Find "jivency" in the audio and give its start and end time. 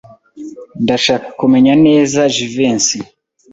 2.35-2.97